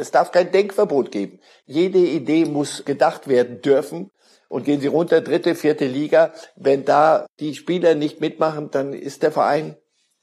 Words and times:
Es 0.00 0.10
darf 0.10 0.32
kein 0.32 0.50
Denkverbot 0.50 1.12
geben. 1.12 1.40
Jede 1.66 1.98
Idee 1.98 2.46
muss 2.46 2.86
gedacht 2.86 3.28
werden 3.28 3.60
dürfen. 3.60 4.10
Und 4.48 4.64
gehen 4.64 4.80
Sie 4.80 4.86
runter, 4.86 5.20
dritte, 5.20 5.54
vierte 5.54 5.86
Liga. 5.86 6.32
Wenn 6.56 6.86
da 6.86 7.26
die 7.38 7.54
Spieler 7.54 7.94
nicht 7.94 8.18
mitmachen, 8.18 8.70
dann 8.70 8.94
ist 8.94 9.22
der 9.22 9.30
Verein 9.30 9.76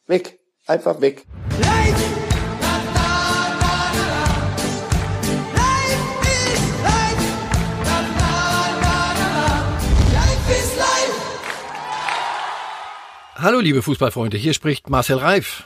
weg. 0.08 0.40
Einfach 0.66 1.00
weg. 1.00 1.26
Hallo 13.36 13.60
liebe 13.60 13.84
Fußballfreunde, 13.84 14.38
hier 14.38 14.56
spricht 14.56 14.90
Marcel 14.90 15.18
Reif. 15.18 15.66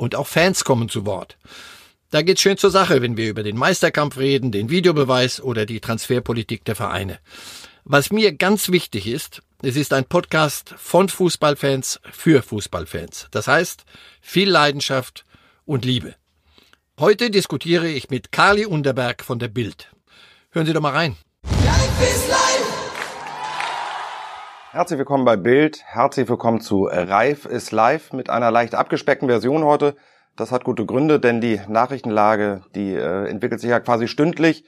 Und 0.00 0.14
auch 0.14 0.26
Fans 0.26 0.64
kommen 0.64 0.88
zu 0.88 1.04
Wort. 1.04 1.36
Da 2.10 2.22
geht's 2.22 2.40
schön 2.40 2.56
zur 2.56 2.70
Sache, 2.70 3.02
wenn 3.02 3.18
wir 3.18 3.28
über 3.28 3.42
den 3.42 3.58
Meisterkampf 3.58 4.16
reden, 4.16 4.50
den 4.50 4.70
Videobeweis 4.70 5.42
oder 5.42 5.66
die 5.66 5.80
Transferpolitik 5.80 6.64
der 6.64 6.74
Vereine. 6.74 7.18
Was 7.84 8.10
mir 8.10 8.32
ganz 8.32 8.70
wichtig 8.70 9.06
ist, 9.06 9.42
es 9.60 9.76
ist 9.76 9.92
ein 9.92 10.06
Podcast 10.06 10.74
von 10.78 11.10
Fußballfans 11.10 12.00
für 12.12 12.42
Fußballfans. 12.42 13.28
Das 13.30 13.46
heißt, 13.46 13.84
viel 14.22 14.48
Leidenschaft 14.48 15.26
und 15.66 15.84
Liebe. 15.84 16.14
Heute 16.98 17.28
diskutiere 17.30 17.88
ich 17.88 18.08
mit 18.08 18.32
Carly 18.32 18.64
Underberg 18.64 19.22
von 19.22 19.38
der 19.38 19.48
Bild. 19.48 19.90
Hören 20.50 20.64
Sie 20.64 20.72
doch 20.72 20.80
mal 20.80 20.94
rein. 20.94 21.18
Herzlich 24.72 24.98
willkommen 24.98 25.24
bei 25.24 25.36
Bild. 25.36 25.82
Herzlich 25.84 26.28
willkommen 26.28 26.60
zu 26.60 26.84
Reif 26.84 27.44
ist 27.44 27.72
live 27.72 28.12
mit 28.12 28.30
einer 28.30 28.52
leicht 28.52 28.76
abgespeckten 28.76 29.28
Version 29.28 29.64
heute. 29.64 29.96
Das 30.36 30.52
hat 30.52 30.62
gute 30.62 30.86
Gründe, 30.86 31.18
denn 31.18 31.40
die 31.40 31.60
Nachrichtenlage, 31.66 32.62
die 32.76 32.94
äh, 32.94 33.28
entwickelt 33.28 33.60
sich 33.60 33.70
ja 33.70 33.80
quasi 33.80 34.06
stündlich. 34.06 34.64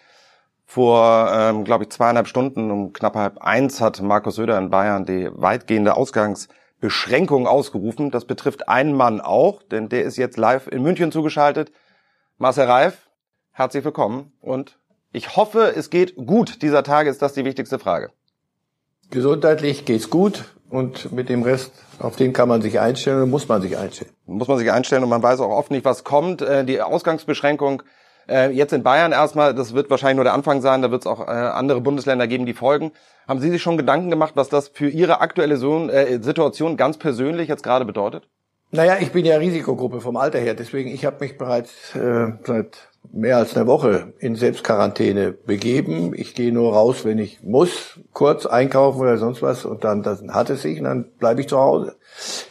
Vor, 0.64 1.30
ähm, 1.32 1.62
glaube 1.62 1.84
ich, 1.84 1.90
zweieinhalb 1.90 2.26
Stunden 2.26 2.72
um 2.72 2.92
knapp 2.92 3.14
halb 3.14 3.38
eins 3.38 3.80
hat 3.80 4.02
Markus 4.02 4.34
Söder 4.34 4.58
in 4.58 4.70
Bayern 4.70 5.04
die 5.04 5.30
weitgehende 5.30 5.94
Ausgangsbeschränkung 5.94 7.46
ausgerufen. 7.46 8.10
Das 8.10 8.24
betrifft 8.24 8.68
einen 8.68 8.96
Mann 8.96 9.20
auch, 9.20 9.62
denn 9.62 9.88
der 9.88 10.02
ist 10.02 10.16
jetzt 10.16 10.36
live 10.36 10.66
in 10.66 10.82
München 10.82 11.12
zugeschaltet. 11.12 11.70
Marcel 12.38 12.64
Reif, 12.64 13.08
herzlich 13.52 13.84
willkommen 13.84 14.32
und 14.40 14.80
ich 15.12 15.36
hoffe, 15.36 15.72
es 15.76 15.90
geht 15.90 16.16
gut 16.16 16.60
dieser 16.60 16.82
Tage, 16.82 17.08
ist 17.08 17.22
das 17.22 17.34
die 17.34 17.44
wichtigste 17.44 17.78
Frage. 17.78 18.10
Gesundheitlich 19.12 19.84
geht's 19.84 20.08
gut 20.08 20.44
und 20.70 21.12
mit 21.12 21.28
dem 21.28 21.42
Rest, 21.42 21.72
auf 21.98 22.16
den 22.16 22.32
kann 22.32 22.48
man 22.48 22.62
sich 22.62 22.80
einstellen 22.80 23.24
und 23.24 23.30
muss 23.30 23.46
man 23.46 23.60
sich 23.60 23.76
einstellen. 23.76 24.10
Muss 24.24 24.48
man 24.48 24.56
sich 24.56 24.72
einstellen 24.72 25.02
und 25.02 25.10
man 25.10 25.22
weiß 25.22 25.40
auch 25.40 25.50
oft 25.50 25.70
nicht, 25.70 25.84
was 25.84 26.02
kommt. 26.02 26.40
Äh, 26.40 26.64
die 26.64 26.80
Ausgangsbeschränkung 26.80 27.82
äh, 28.26 28.50
jetzt 28.52 28.72
in 28.72 28.82
Bayern 28.82 29.12
erstmal, 29.12 29.54
das 29.54 29.74
wird 29.74 29.90
wahrscheinlich 29.90 30.16
nur 30.16 30.24
der 30.24 30.32
Anfang 30.32 30.62
sein, 30.62 30.80
da 30.80 30.90
wird 30.90 31.02
es 31.02 31.06
auch 31.06 31.20
äh, 31.20 31.30
andere 31.30 31.82
Bundesländer 31.82 32.26
geben, 32.26 32.46
die 32.46 32.54
folgen. 32.54 32.92
Haben 33.28 33.40
Sie 33.40 33.50
sich 33.50 33.60
schon 33.60 33.76
Gedanken 33.76 34.08
gemacht, 34.08 34.32
was 34.34 34.48
das 34.48 34.68
für 34.68 34.88
Ihre 34.88 35.20
aktuelle 35.20 35.58
Situation 35.58 36.78
ganz 36.78 36.96
persönlich 36.96 37.48
jetzt 37.48 37.62
gerade 37.62 37.84
bedeutet? 37.84 38.26
Naja, 38.70 38.96
ich 38.98 39.12
bin 39.12 39.26
ja 39.26 39.36
Risikogruppe 39.36 40.00
vom 40.00 40.16
Alter 40.16 40.38
her, 40.38 40.54
deswegen 40.54 40.88
ich 40.88 41.04
habe 41.04 41.18
mich 41.20 41.36
bereits 41.36 41.94
äh, 41.94 42.32
seit 42.44 42.88
mehr 43.10 43.36
als 43.36 43.56
einer 43.56 43.66
Woche 43.66 44.12
in 44.18 44.36
Selbstquarantäne 44.36 45.32
begeben. 45.32 46.12
Ich 46.14 46.34
gehe 46.34 46.52
nur 46.52 46.72
raus, 46.72 47.04
wenn 47.04 47.18
ich 47.18 47.42
muss, 47.42 48.00
kurz 48.12 48.46
einkaufen 48.46 49.00
oder 49.00 49.18
sonst 49.18 49.42
was 49.42 49.64
und 49.64 49.84
dann, 49.84 50.02
dann 50.02 50.34
hat 50.34 50.50
es 50.50 50.62
sich 50.62 50.78
und 50.78 50.84
dann 50.84 51.10
bleibe 51.18 51.40
ich 51.40 51.48
zu 51.48 51.58
Hause. 51.58 51.96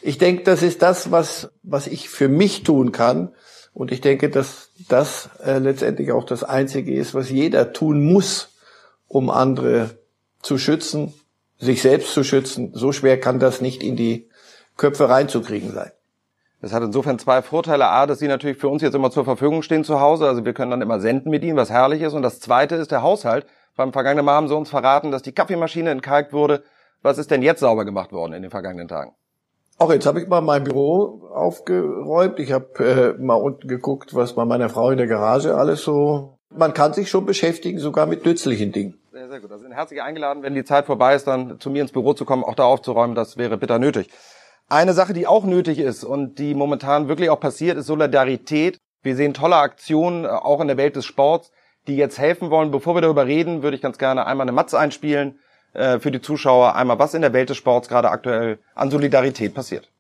Ich 0.02 0.18
denke, 0.18 0.44
das 0.44 0.62
ist 0.62 0.82
das, 0.82 1.12
was, 1.12 1.52
was 1.64 1.88
ich 1.88 2.10
für 2.10 2.28
mich 2.28 2.64
tun 2.64 2.92
kann. 2.92 3.34
Und 3.74 3.92
ich 3.92 4.02
denke, 4.02 4.30
dass 4.30 4.70
das 4.90 5.30
äh, 5.44 5.60
letztendlich 5.60 6.12
auch 6.12 6.26
das 6.26 6.44
Einzige 6.44 6.94
ist, 6.94 7.16
was 7.16 7.30
jeder 7.30 7.72
tun 7.72 8.04
muss, 8.04 8.50
um 9.08 9.30
andere 9.30 9.92
zu 10.42 10.58
schützen, 10.58 11.14
sich 11.58 11.82
selbst 11.82 12.14
zu 12.14 12.24
schützen. 12.24 12.72
So 12.74 12.92
schwer 12.92 13.20
kann 13.20 13.40
das 13.40 13.62
nicht 13.62 13.82
in 13.82 13.96
die 13.96 14.30
Köpfe 14.76 15.08
reinzukriegen 15.08 15.72
sein. 15.72 15.92
Das 16.62 16.74
hat 16.74 16.84
insofern 16.84 17.18
zwei 17.18 17.42
Vorteile. 17.42 17.88
A, 17.88 18.06
dass 18.06 18.20
sie 18.20 18.28
natürlich 18.28 18.58
für 18.58 18.70
uns 18.70 18.84
jetzt 18.84 18.94
immer 18.94 19.10
zur 19.10 19.26
Verfügung 19.26 19.64
stehen 19.64 19.84
zu 19.84 20.00
Hause. 20.00 20.28
Also 20.28 20.46
wir 20.46 20.54
können 20.54 20.72
dann 20.72 20.82
immer 20.82 21.00
senden 21.00 21.32
mit 21.32 21.44
ihnen, 21.44 21.58
was 21.58 21.72
herrlich 21.72 22.02
ist. 22.02 22.14
Und 22.14 22.22
das 22.22 22.40
zweite 22.40 22.76
ist 22.76 22.92
der 22.92 23.02
Haushalt. 23.02 23.48
Beim 23.76 23.92
vergangenen 23.92 24.26
Mal 24.26 24.34
haben 24.34 24.48
sie 24.48 24.56
uns 24.56 24.70
verraten, 24.70 25.12
dass 25.12 25.24
die 25.24 25.32
Kaffeemaschine 25.32 25.90
entkalkt 25.90 26.34
wurde. 26.34 26.64
Was 27.02 27.18
ist 27.18 27.32
denn 27.32 27.42
jetzt 27.42 27.62
sauber 27.62 27.84
gemacht 27.84 28.12
worden 28.12 28.34
in 28.34 28.44
den 28.44 28.52
vergangenen 28.52 28.88
Tagen? 28.88 29.16
Auch 29.80 29.92
jetzt 29.92 30.06
habe 30.06 30.22
ich 30.22 30.28
mal 30.28 30.42
mein 30.42 30.64
Büro 30.64 31.28
aufgeräumt. 31.34 32.40
Ich 32.40 32.52
habe 32.52 33.18
äh, 33.18 33.20
mal 33.20 33.34
unten 33.34 33.68
geguckt, 33.68 34.14
was 34.14 34.34
bei 34.34 34.46
meiner 34.46 34.70
Frau 34.70 34.92
in 34.92 34.98
der 34.98 35.08
Garage 35.08 35.56
alles 35.56 35.82
so. 35.84 36.38
Man 36.52 36.76
kann 36.76 36.94
sich 36.94 37.10
schon 37.10 37.26
beschäftigen, 37.26 37.80
sogar 37.80 38.06
mit 38.06 38.24
nützlichen 38.24 38.72
Dingen. 38.72 39.00
Sehr, 39.12 39.30
sehr 39.30 39.40
gut. 39.40 39.52
Also 39.52 39.64
sind 39.64 39.72
herzlich 39.72 40.04
eingeladen, 40.04 40.44
wenn 40.44 40.54
die 40.54 40.66
Zeit 40.66 40.86
vorbei 40.86 41.16
ist, 41.16 41.26
dann 41.26 41.60
zu 41.60 41.72
mir 41.72 41.82
ins 41.82 41.92
Büro 41.92 42.14
zu 42.14 42.26
kommen, 42.26 42.44
auch 42.44 42.54
da 42.54 42.66
aufzuräumen. 42.66 43.16
Das 43.16 43.38
wäre 43.38 43.58
bitter 43.58 43.80
nötig. 43.80 44.10
Eine 44.72 44.94
Sache, 44.94 45.12
die 45.12 45.28
auch 45.28 45.44
nötig 45.44 45.80
ist 45.80 46.06
und 46.06 46.40
die 46.40 46.56
momentan 46.56 47.10
wirklich 47.10 47.30
auch 47.30 47.42
passiert, 47.42 47.78
ist 47.78 47.88
Solidarität. 47.88 48.78
Wir 49.04 49.18
sehen 49.18 49.34
tolle 49.34 49.58
Aktionen, 49.58 50.24
äh, 50.24 50.30
auch 50.30 50.62
in 50.62 50.70
der 50.70 50.78
Welt 50.78 50.96
des 50.96 51.06
Sports, 51.06 51.52
die 51.88 51.98
jetzt 51.98 52.18
helfen 52.18 52.52
wollen. 52.52 52.72
Bevor 52.72 52.96
wir 52.96 53.02
darüber 53.02 53.26
reden, 53.26 53.64
würde 53.64 53.76
ich 53.76 53.82
ganz 53.82 53.98
gerne 53.98 54.26
einmal 54.26 54.46
eine 54.46 54.54
Matz 54.54 54.74
einspielen 54.74 55.40
äh, 55.74 56.00
für 56.00 56.10
die 56.10 56.22
Zuschauer. 56.22 56.74
Einmal, 56.76 57.00
was 57.00 57.14
in 57.14 57.22
der 57.22 57.34
Welt 57.34 57.50
des 57.50 57.58
Sports 57.58 57.90
gerade 57.90 58.10
aktuell 58.12 58.60
an 58.74 58.90
Solidarität 58.90 59.54
passiert. 59.54 59.92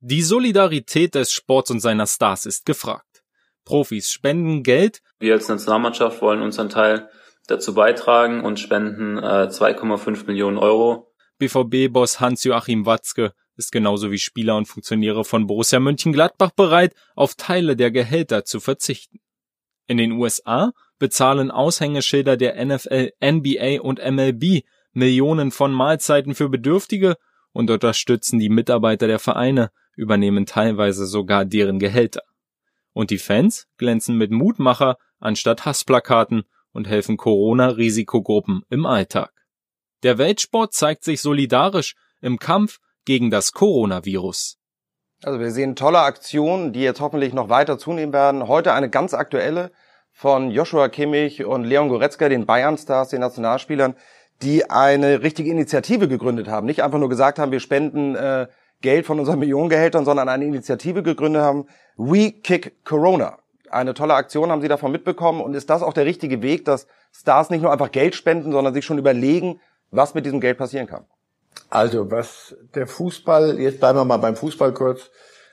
Die 0.00 0.22
Solidarität 0.22 1.14
des 1.14 1.30
Sports 1.30 1.70
und 1.70 1.78
seiner 1.78 2.08
Stars 2.08 2.46
ist 2.46 2.66
gefragt. 2.66 3.22
Profis 3.64 4.10
spenden 4.10 4.64
Geld. 4.64 5.02
Wir 5.20 5.34
als 5.34 5.46
Nationalmannschaft 5.46 6.20
wollen 6.20 6.42
unseren 6.42 6.68
Teil 6.68 7.08
dazu 7.46 7.74
beitragen 7.74 8.42
und 8.42 8.58
spenden 8.58 9.18
äh, 9.18 9.46
2,5 9.52 10.26
Millionen 10.26 10.58
Euro. 10.58 11.12
BVB-Boss 11.38 12.18
Hans-Joachim 12.18 12.86
Watzke 12.86 13.34
ist 13.60 13.72
genauso 13.72 14.10
wie 14.10 14.18
Spieler 14.18 14.56
und 14.56 14.66
Funktionäre 14.66 15.22
von 15.22 15.46
Borussia 15.46 15.78
Mönchengladbach 15.80 16.50
bereit, 16.50 16.94
auf 17.14 17.34
Teile 17.34 17.76
der 17.76 17.90
Gehälter 17.90 18.46
zu 18.46 18.58
verzichten. 18.58 19.20
In 19.86 19.98
den 19.98 20.12
USA 20.12 20.72
bezahlen 20.98 21.50
Aushängeschilder 21.50 22.38
der 22.38 22.64
NFL, 22.64 23.10
NBA 23.22 23.82
und 23.82 23.98
MLB 23.98 24.64
Millionen 24.92 25.50
von 25.50 25.72
Mahlzeiten 25.72 26.34
für 26.34 26.48
Bedürftige 26.48 27.16
und 27.52 27.70
unterstützen 27.70 28.38
die 28.38 28.48
Mitarbeiter 28.48 29.06
der 29.06 29.18
Vereine, 29.18 29.70
übernehmen 29.94 30.46
teilweise 30.46 31.04
sogar 31.04 31.44
deren 31.44 31.78
Gehälter. 31.78 32.22
Und 32.92 33.10
die 33.10 33.18
Fans 33.18 33.66
glänzen 33.76 34.16
mit 34.16 34.30
Mutmacher 34.30 34.96
anstatt 35.18 35.66
Hassplakaten 35.66 36.44
und 36.72 36.88
helfen 36.88 37.18
Corona-Risikogruppen 37.18 38.62
im 38.70 38.86
Alltag. 38.86 39.32
Der 40.02 40.16
Weltsport 40.16 40.72
zeigt 40.72 41.04
sich 41.04 41.20
solidarisch 41.20 41.94
im 42.22 42.38
Kampf 42.38 42.78
gegen 43.10 43.32
das 43.32 43.50
Coronavirus. 43.50 44.56
Also 45.24 45.40
wir 45.40 45.50
sehen 45.50 45.74
tolle 45.74 45.98
Aktionen, 45.98 46.72
die 46.72 46.82
jetzt 46.82 47.00
hoffentlich 47.00 47.34
noch 47.34 47.48
weiter 47.48 47.76
zunehmen 47.76 48.12
werden. 48.12 48.46
Heute 48.46 48.72
eine 48.72 48.88
ganz 48.88 49.14
aktuelle 49.14 49.72
von 50.12 50.52
Joshua 50.52 50.88
Kimmich 50.88 51.44
und 51.44 51.64
Leon 51.64 51.88
Goretzka, 51.88 52.28
den 52.28 52.46
Bayern-Stars, 52.46 53.08
den 53.08 53.18
Nationalspielern, 53.18 53.96
die 54.42 54.70
eine 54.70 55.24
richtige 55.24 55.50
Initiative 55.50 56.06
gegründet 56.06 56.46
haben. 56.46 56.68
Nicht 56.68 56.84
einfach 56.84 57.00
nur 57.00 57.08
gesagt 57.08 57.40
haben, 57.40 57.50
wir 57.50 57.58
spenden 57.58 58.14
äh, 58.14 58.46
Geld 58.80 59.06
von 59.06 59.18
unseren 59.18 59.38
Millionengehältern, 59.40 60.04
sondern 60.04 60.28
eine 60.28 60.44
Initiative 60.44 61.02
gegründet 61.02 61.42
haben. 61.42 61.66
We 61.96 62.30
Kick 62.30 62.84
Corona. 62.84 63.40
Eine 63.72 63.92
tolle 63.92 64.14
Aktion 64.14 64.52
haben 64.52 64.62
sie 64.62 64.68
davon 64.68 64.92
mitbekommen. 64.92 65.40
Und 65.40 65.54
ist 65.54 65.68
das 65.68 65.82
auch 65.82 65.94
der 65.94 66.06
richtige 66.06 66.42
Weg, 66.42 66.64
dass 66.64 66.86
Stars 67.10 67.50
nicht 67.50 67.62
nur 67.62 67.72
einfach 67.72 67.90
Geld 67.90 68.14
spenden, 68.14 68.52
sondern 68.52 68.72
sich 68.72 68.84
schon 68.84 68.98
überlegen, 68.98 69.58
was 69.90 70.14
mit 70.14 70.26
diesem 70.26 70.40
Geld 70.40 70.58
passieren 70.58 70.86
kann? 70.86 71.06
Also 71.68 72.10
was 72.10 72.56
der 72.74 72.86
Fußball, 72.86 73.58
jetzt 73.60 73.80
bleiben 73.80 73.98
wir 73.98 74.04
mal 74.04 74.16
beim 74.16 74.36
Fußball 74.36 74.72
kurz, 74.72 75.10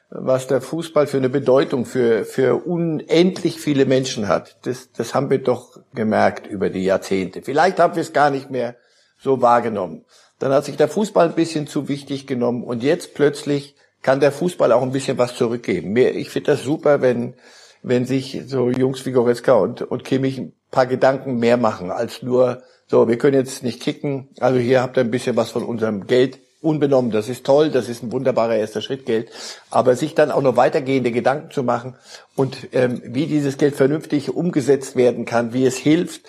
was 0.09 0.47
der 0.47 0.61
Fußball 0.61 1.05
für 1.05 1.17
eine 1.17 1.29
Bedeutung 1.29 1.85
für, 1.85 2.23
für 2.23 2.65
unendlich 2.65 3.59
viele 3.59 3.85
Menschen 3.85 4.27
hat, 4.27 4.57
das, 4.65 4.91
das 4.93 5.13
haben 5.13 5.29
wir 5.29 5.39
doch 5.39 5.79
gemerkt 5.93 6.47
über 6.47 6.69
die 6.69 6.83
Jahrzehnte. 6.83 7.41
Vielleicht 7.41 7.79
haben 7.79 7.95
wir 7.95 8.01
es 8.01 8.13
gar 8.13 8.29
nicht 8.29 8.49
mehr 8.49 8.75
so 9.19 9.41
wahrgenommen. 9.41 10.05
Dann 10.39 10.51
hat 10.51 10.65
sich 10.65 10.77
der 10.77 10.87
Fußball 10.87 11.29
ein 11.29 11.35
bisschen 11.35 11.67
zu 11.67 11.87
wichtig 11.87 12.25
genommen 12.25 12.63
und 12.63 12.83
jetzt 12.83 13.15
plötzlich 13.15 13.75
kann 14.01 14.19
der 14.19 14.31
Fußball 14.31 14.71
auch 14.71 14.83
ein 14.83 14.91
bisschen 14.91 15.17
was 15.17 15.35
zurückgeben. 15.35 15.95
Ich 15.97 16.29
finde 16.29 16.51
das 16.51 16.63
super, 16.63 17.01
wenn, 17.01 17.33
wenn 17.81 18.05
sich 18.05 18.43
so 18.45 18.69
Jungs 18.69 19.05
wie 19.05 19.11
Goretzka 19.11 19.53
und, 19.53 19.81
und 19.81 20.03
Kimmich 20.03 20.41
paar 20.71 20.85
Gedanken 20.85 21.37
mehr 21.37 21.57
machen 21.57 21.91
als 21.91 22.21
nur, 22.21 22.61
so, 22.89 23.07
wir 23.07 23.17
können 23.17 23.35
jetzt 23.35 23.63
nicht 23.63 23.81
kicken, 23.81 24.29
also 24.39 24.59
hier 24.59 24.81
habt 24.81 24.97
ihr 24.97 25.01
ein 25.01 25.11
bisschen 25.11 25.35
was 25.35 25.51
von 25.51 25.63
unserem 25.63 26.07
Geld 26.07 26.39
unbenommen. 26.61 27.11
Das 27.11 27.29
ist 27.29 27.45
toll, 27.45 27.69
das 27.69 27.89
ist 27.89 28.03
ein 28.03 28.11
wunderbarer 28.11 28.55
erster 28.55 28.81
Schritt 28.81 29.05
Geld. 29.05 29.29
Aber 29.69 29.95
sich 29.95 30.15
dann 30.15 30.31
auch 30.31 30.41
noch 30.41 30.55
weitergehende 30.55 31.11
Gedanken 31.11 31.51
zu 31.51 31.63
machen 31.63 31.95
und 32.35 32.69
ähm, 32.73 33.01
wie 33.05 33.27
dieses 33.27 33.57
Geld 33.57 33.75
vernünftig 33.75 34.33
umgesetzt 34.33 34.95
werden 34.95 35.25
kann, 35.25 35.53
wie 35.53 35.65
es 35.65 35.77
hilft. 35.77 36.21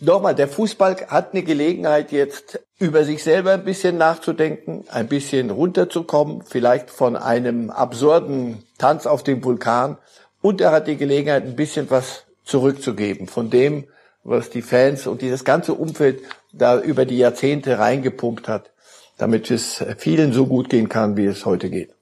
Nochmal, 0.00 0.34
der 0.34 0.48
Fußball 0.48 1.06
hat 1.08 1.32
eine 1.32 1.42
Gelegenheit 1.42 2.12
jetzt 2.12 2.60
über 2.78 3.04
sich 3.04 3.22
selber 3.22 3.52
ein 3.52 3.64
bisschen 3.64 3.96
nachzudenken, 3.96 4.84
ein 4.90 5.08
bisschen 5.08 5.50
runterzukommen, 5.50 6.42
vielleicht 6.42 6.90
von 6.90 7.16
einem 7.16 7.70
absurden 7.70 8.64
Tanz 8.78 9.06
auf 9.06 9.22
dem 9.22 9.44
Vulkan. 9.44 9.98
Und 10.42 10.60
er 10.60 10.72
hat 10.72 10.88
die 10.88 10.96
Gelegenheit, 10.96 11.44
ein 11.44 11.56
bisschen 11.56 11.90
was 11.90 12.24
zurückzugeben 12.44 13.26
von 13.26 13.50
dem, 13.50 13.84
was 14.24 14.50
die 14.50 14.62
Fans 14.62 15.06
und 15.06 15.22
dieses 15.22 15.44
ganze 15.44 15.74
Umfeld 15.74 16.22
da 16.52 16.80
über 16.80 17.04
die 17.04 17.18
Jahrzehnte 17.18 17.78
reingepumpt 17.78 18.48
hat 18.48 18.70
damit 19.18 19.50
es 19.50 19.84
vielen 19.98 20.32
so 20.32 20.46
gut 20.46 20.68
gehen 20.68 20.88
kann, 20.88 21.16
wie 21.16 21.26
es 21.26 21.46
heute 21.46 21.70
geht. 21.70 21.94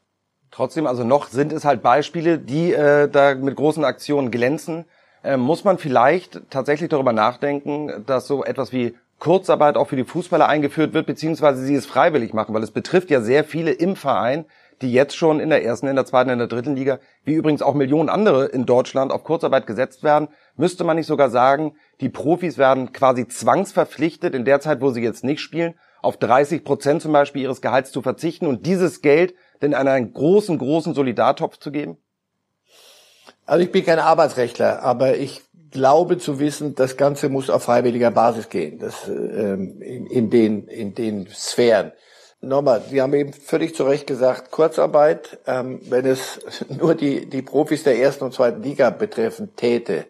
Trotzdem, 0.51 0.87
also 0.87 1.05
noch 1.05 1.29
sind 1.29 1.53
es 1.53 1.65
halt 1.65 1.83
Beispiele, 1.83 2.39
die 2.39 2.73
äh, 2.73 3.09
da 3.09 3.35
mit 3.35 3.57
großen 3.57 3.85
Aktionen 3.85 4.31
glänzen. 4.31 4.85
Äh, 5.25 5.37
muss 5.37 5.65
man 5.65 5.79
vielleicht 5.79 6.41
tatsächlich 6.51 6.91
darüber 6.91 7.13
nachdenken, 7.13 8.05
dass 8.07 8.27
so 8.27 8.45
etwas 8.45 8.73
wie 8.73 8.95
Kurzarbeit 9.19 9.77
auch 9.77 9.89
für 9.89 9.97
die 9.97 10.05
Fußballer 10.05 10.49
eingeführt 10.49 10.95
wird, 10.95 11.07
beziehungsweise 11.07 11.65
sie 11.65 11.75
es 11.75 11.87
freiwillig 11.87 12.35
machen, 12.35 12.55
weil 12.55 12.63
es 12.63 12.73
betrifft 12.73 13.11
ja 13.11 13.21
sehr 13.21 13.45
viele 13.45 13.71
im 13.71 13.97
Verein, 13.97 14.45
die 14.83 14.93
jetzt 14.93 15.17
schon 15.17 15.39
in 15.39 15.49
der 15.49 15.65
ersten, 15.65 15.87
in 15.87 15.95
der 15.95 16.05
zweiten, 16.05 16.29
in 16.29 16.39
der 16.39 16.49
dritten 16.49 16.75
Liga, 16.75 16.99
wie 17.25 17.35
übrigens 17.35 17.63
auch 17.63 17.75
Millionen 17.75 18.09
andere 18.09 18.47
in 18.47 18.67
Deutschland 18.67 19.13
auf 19.13 19.23
Kurzarbeit 19.23 19.67
gesetzt 19.67 20.03
werden. 20.03 20.29
Müsste 20.57 20.85
man 20.85 20.97
nicht 20.97 21.07
sogar 21.07 21.31
sagen, 21.31 21.75
die 22.01 22.09
Profis 22.09 22.59
werden 22.59 22.93
quasi 22.93 23.27
zwangsverpflichtet 23.27 24.35
in 24.35 24.45
der 24.45 24.61
Zeit, 24.61 24.81
wo 24.81 24.91
sie 24.91 25.03
jetzt 25.03 25.25
nicht 25.25 25.41
spielen, 25.41 25.75
auf 26.03 26.17
30 26.17 26.65
Prozent 26.65 27.03
zum 27.03 27.13
Beispiel 27.13 27.43
ihres 27.43 27.63
Gehalts 27.63 27.93
zu 27.93 28.03
verzichten 28.03 28.47
und 28.47 28.67
dieses 28.67 29.03
Geld 29.03 29.35
denn 29.63 29.75
an 29.75 29.89
einen 29.89 30.13
großen, 30.13 30.59
großen 30.59 30.95
Solidartopf 30.95 31.59
zu 31.59 31.71
geben? 31.71 31.97
Also 33.47 33.65
ich 33.65 33.73
bin 33.73 33.85
kein 33.85 33.99
Arbeitsrechtler, 33.99 34.83
aber 34.83 35.17
ich 35.17 35.43
glaube 35.71 36.19
zu 36.19 36.39
wissen, 36.39 36.75
das 36.75 36.97
Ganze 36.97 37.29
muss 37.29 37.51
auf 37.51 37.65
freiwilliger 37.65 38.11
Basis 38.11 38.49
gehen, 38.49 38.79
das, 38.79 39.09
ähm, 39.09 39.81
in, 39.81 40.07
in, 40.07 40.31
den, 40.31 40.69
in 40.69 40.95
den 40.95 41.29
Sphären. 41.29 41.93
Nochmal, 42.41 42.83
Sie 42.91 43.01
haben 43.01 43.15
eben 43.15 43.33
völlig 43.33 43.75
zu 43.75 43.85
Recht 43.85 44.07
gesagt, 44.07 44.51
Kurzarbeit, 44.51 45.39
ähm, 45.47 45.81
wenn 45.89 46.05
es 46.07 46.41
nur 46.69 46.95
die, 46.95 47.29
die 47.29 47.43
Profis 47.43 47.85
der 47.85 47.99
ersten 47.99 48.25
und 48.25 48.35
zweiten 48.35 48.63
Liga 48.63 48.91
betreffen 48.91 49.55
täte, 49.57 50.07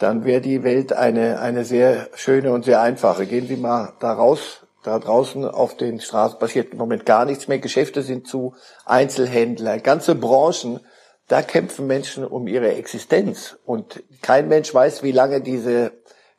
dann 0.00 0.24
wäre 0.24 0.40
die 0.40 0.64
Welt 0.64 0.92
eine, 0.92 1.38
eine 1.38 1.64
sehr 1.64 2.08
schöne 2.14 2.52
und 2.52 2.64
sehr 2.64 2.80
einfache. 2.80 3.26
Gehen 3.26 3.46
Sie 3.46 3.56
mal 3.56 3.92
da 4.00 4.12
raus 4.12 4.60
da 4.82 4.98
draußen 4.98 5.44
auf 5.44 5.76
den 5.76 6.00
Straßen 6.00 6.38
passiert 6.38 6.72
im 6.72 6.78
Moment 6.78 7.04
gar 7.04 7.24
nichts 7.24 7.48
mehr. 7.48 7.58
Geschäfte 7.58 8.02
sind 8.02 8.26
zu, 8.26 8.54
Einzelhändler, 8.86 9.78
ganze 9.78 10.14
Branchen. 10.14 10.80
Da 11.28 11.42
kämpfen 11.42 11.86
Menschen 11.86 12.24
um 12.24 12.48
ihre 12.48 12.74
Existenz. 12.74 13.58
Und 13.64 14.02
kein 14.22 14.48
Mensch 14.48 14.72
weiß, 14.72 15.02
wie 15.02 15.12
lange 15.12 15.42
diese, 15.42 15.92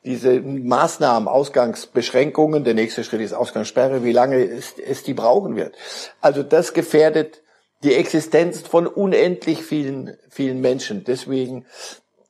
diese 0.03 0.41
Maßnahmen, 0.41 1.29
Ausgangsbeschränkungen, 1.29 2.63
der 2.63 2.73
nächste 2.73 3.03
Schritt 3.03 3.21
ist 3.21 3.33
Ausgangssperre, 3.33 4.03
wie 4.03 4.11
lange 4.11 4.43
es, 4.43 4.73
es 4.79 5.03
die 5.03 5.13
brauchen 5.13 5.55
wird. 5.55 5.75
Also 6.19 6.43
das 6.43 6.73
gefährdet 6.73 7.41
die 7.83 7.95
Existenz 7.95 8.61
von 8.61 8.85
unendlich 8.85 9.63
vielen, 9.63 10.17
vielen 10.29 10.61
Menschen. 10.61 11.03
Deswegen, 11.03 11.65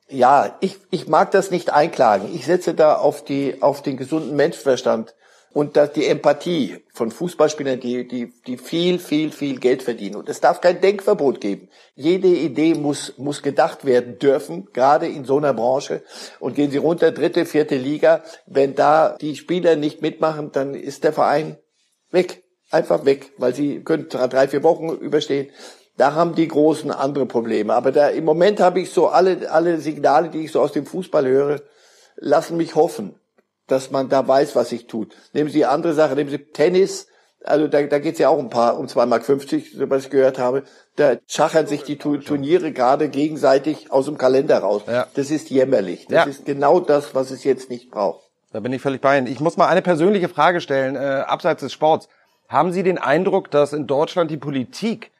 ja, 0.08 0.56
ich, 0.60 0.78
ich 0.90 1.08
mag 1.08 1.30
das 1.30 1.50
nicht 1.50 1.70
einklagen. 1.70 2.34
Ich 2.34 2.46
setze 2.46 2.74
da 2.74 2.96
auf 2.96 3.24
die, 3.24 3.62
auf 3.62 3.82
den 3.82 3.96
gesunden 3.96 4.36
Menschenverstand 4.36 5.14
und 5.52 5.76
dass 5.76 5.92
die 5.92 6.06
Empathie 6.06 6.78
von 6.92 7.10
Fußballspielern, 7.10 7.80
die, 7.80 8.08
die, 8.08 8.32
die 8.46 8.56
viel, 8.56 8.98
viel, 8.98 9.32
viel 9.32 9.58
Geld 9.58 9.82
verdienen. 9.82 10.16
Und 10.16 10.28
es 10.28 10.40
darf 10.40 10.60
kein 10.60 10.80
Denkverbot 10.80 11.40
geben. 11.40 11.68
Jede 11.94 12.28
Idee 12.28 12.74
muss, 12.74 13.18
muss 13.18 13.42
gedacht 13.42 13.84
werden 13.84 14.18
dürfen, 14.18 14.68
gerade 14.72 15.06
in 15.06 15.24
so 15.24 15.36
einer 15.36 15.52
Branche. 15.52 16.02
Und 16.40 16.54
gehen 16.54 16.70
Sie 16.70 16.78
runter, 16.78 17.12
dritte, 17.12 17.44
vierte 17.44 17.76
Liga. 17.76 18.22
Wenn 18.46 18.74
da 18.74 19.16
die 19.20 19.36
Spieler 19.36 19.76
nicht 19.76 20.00
mitmachen, 20.00 20.52
dann 20.52 20.74
ist 20.74 21.04
der 21.04 21.12
Verein 21.12 21.58
weg. 22.10 22.42
Einfach 22.70 23.04
weg, 23.04 23.32
weil 23.36 23.54
sie 23.54 23.84
können 23.84 24.08
drei, 24.08 24.48
vier 24.48 24.62
Wochen 24.62 24.88
überstehen. 24.88 25.50
Da 25.96 26.14
haben 26.14 26.34
die 26.34 26.48
Großen 26.48 26.90
andere 26.90 27.26
Probleme. 27.26 27.74
Aber 27.74 27.92
da, 27.92 28.08
im 28.08 28.24
Moment 28.24 28.60
habe 28.60 28.80
ich 28.80 28.90
so 28.90 29.08
alle, 29.08 29.50
alle 29.50 29.78
Signale, 29.78 30.30
die 30.30 30.44
ich 30.44 30.52
so 30.52 30.60
aus 30.60 30.72
dem 30.72 30.86
Fußball 30.86 31.26
höre, 31.26 31.60
lassen 32.16 32.56
mich 32.56 32.74
hoffen 32.74 33.14
dass 33.68 33.90
man 33.90 34.08
da 34.08 34.26
weiß, 34.26 34.54
was 34.54 34.68
sich 34.68 34.86
tut. 34.86 35.14
Nehmen 35.32 35.48
Sie 35.48 35.64
andere 35.64 35.94
Sache, 35.94 36.14
nehmen 36.14 36.30
Sie 36.30 36.38
Tennis, 36.38 37.06
also 37.44 37.66
da, 37.66 37.82
da 37.82 37.98
geht 37.98 38.14
es 38.14 38.18
ja 38.20 38.28
auch 38.28 38.38
ein 38.38 38.50
paar, 38.50 38.78
um 38.78 38.86
2,50 38.86 39.06
Mark, 39.06 39.24
so 39.24 39.90
was 39.90 40.04
ich 40.04 40.10
gehört 40.10 40.38
habe. 40.38 40.62
Da 40.94 41.16
schachern 41.26 41.66
sich 41.66 41.82
die 41.82 41.96
Turniere 41.96 42.72
gerade 42.72 43.08
gegenseitig 43.08 43.90
aus 43.90 44.04
dem 44.04 44.16
Kalender 44.16 44.58
raus. 44.58 44.82
Ja. 44.86 45.06
Das 45.14 45.30
ist 45.30 45.50
jämmerlich. 45.50 46.06
Das 46.06 46.24
ja. 46.24 46.30
ist 46.30 46.44
genau 46.44 46.78
das, 46.78 47.14
was 47.14 47.30
es 47.30 47.42
jetzt 47.42 47.68
nicht 47.68 47.90
braucht. 47.90 48.30
Da 48.52 48.60
bin 48.60 48.72
ich 48.72 48.82
völlig 48.82 49.00
bei 49.00 49.18
Ihnen. 49.18 49.26
Ich 49.26 49.40
muss 49.40 49.56
mal 49.56 49.66
eine 49.66 49.82
persönliche 49.82 50.28
Frage 50.28 50.60
stellen, 50.60 50.94
äh, 50.94 51.24
abseits 51.26 51.62
des 51.62 51.72
Sports. 51.72 52.08
Haben 52.48 52.72
Sie 52.72 52.82
den 52.82 52.98
Eindruck, 52.98 53.50
dass 53.50 53.72
in 53.72 53.86
Deutschland 53.86 54.30
die 54.30 54.36
Politik 54.36 55.10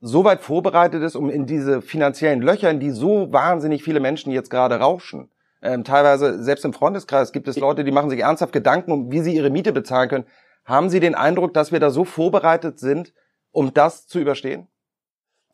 so 0.00 0.24
weit 0.24 0.40
vorbereitet 0.40 1.02
ist, 1.02 1.16
um 1.16 1.30
in 1.30 1.46
diese 1.46 1.82
finanziellen 1.82 2.40
Löcher, 2.40 2.70
in 2.70 2.80
die 2.80 2.90
so 2.90 3.32
wahnsinnig 3.32 3.82
viele 3.82 4.00
Menschen 4.00 4.30
jetzt 4.32 4.50
gerade 4.50 4.76
rauschen, 4.76 5.30
ähm, 5.60 5.84
teilweise, 5.84 6.42
selbst 6.42 6.64
im 6.64 6.72
Freundeskreis 6.72 7.32
gibt 7.32 7.48
es 7.48 7.56
Leute, 7.56 7.82
die 7.82 7.90
machen 7.90 8.10
sich 8.10 8.20
ernsthaft 8.20 8.52
Gedanken, 8.52 8.92
um 8.92 9.10
wie 9.10 9.20
sie 9.20 9.34
ihre 9.34 9.50
Miete 9.50 9.72
bezahlen 9.72 10.08
können. 10.08 10.26
Haben 10.64 10.90
Sie 10.90 11.00
den 11.00 11.14
Eindruck, 11.14 11.54
dass 11.54 11.72
wir 11.72 11.80
da 11.80 11.90
so 11.90 12.04
vorbereitet 12.04 12.78
sind, 12.78 13.12
um 13.50 13.72
das 13.74 14.06
zu 14.06 14.20
überstehen? 14.20 14.68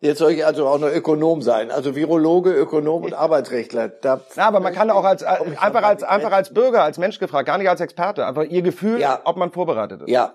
Jetzt 0.00 0.18
soll 0.18 0.32
ich 0.32 0.44
also 0.44 0.66
auch 0.66 0.78
noch 0.78 0.88
Ökonom 0.90 1.40
sein, 1.40 1.70
also 1.70 1.96
Virologe, 1.96 2.52
Ökonom 2.52 3.04
und 3.04 3.14
Arbeitsrechtler. 3.14 3.88
Da 3.88 4.20
ja, 4.36 4.48
aber 4.48 4.60
man 4.60 4.74
kann 4.74 4.90
auch 4.90 5.04
als, 5.04 5.22
einfach 5.22 5.82
als 5.82 6.02
einfach 6.02 6.32
als 6.32 6.52
Bürger, 6.52 6.82
als 6.82 6.98
Mensch 6.98 7.18
gefragt, 7.18 7.46
gar 7.46 7.56
nicht 7.56 7.70
als 7.70 7.80
Experte, 7.80 8.26
einfach 8.26 8.44
Ihr 8.44 8.60
Gefühl, 8.60 9.00
ja. 9.00 9.20
ob 9.24 9.38
man 9.38 9.50
vorbereitet 9.50 10.02
ist. 10.02 10.10
Ja, 10.10 10.34